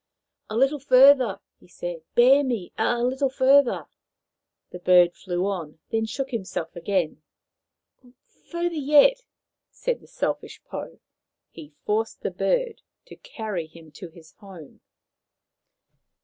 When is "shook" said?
6.07-6.31